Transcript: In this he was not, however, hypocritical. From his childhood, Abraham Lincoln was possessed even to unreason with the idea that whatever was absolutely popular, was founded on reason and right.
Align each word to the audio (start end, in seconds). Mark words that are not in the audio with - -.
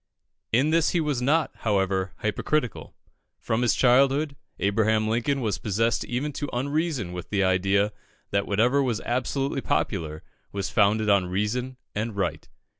In 0.51 0.71
this 0.71 0.89
he 0.97 0.99
was 0.99 1.21
not, 1.21 1.51
however, 1.57 2.13
hypocritical. 2.21 2.95
From 3.39 3.61
his 3.61 3.75
childhood, 3.75 4.35
Abraham 4.57 5.07
Lincoln 5.07 5.41
was 5.41 5.59
possessed 5.59 6.03
even 6.05 6.33
to 6.33 6.49
unreason 6.51 7.13
with 7.13 7.29
the 7.29 7.43
idea 7.43 7.93
that 8.31 8.47
whatever 8.47 8.81
was 8.81 8.99
absolutely 9.01 9.61
popular, 9.61 10.23
was 10.51 10.71
founded 10.71 11.07
on 11.07 11.27
reason 11.27 11.77
and 11.93 12.15
right. 12.15 12.49